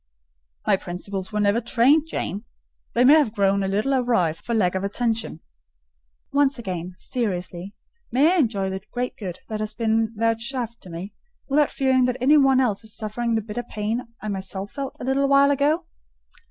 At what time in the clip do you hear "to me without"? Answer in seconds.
10.81-11.69